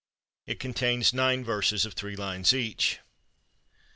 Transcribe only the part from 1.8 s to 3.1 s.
of three lines each.